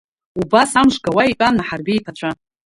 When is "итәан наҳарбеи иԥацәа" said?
1.31-2.29